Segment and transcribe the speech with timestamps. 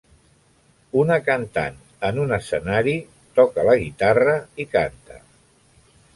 [1.01, 1.77] Una cantant
[2.09, 2.97] en un escenari
[3.41, 4.35] toca la guitarra
[4.65, 5.23] i canta.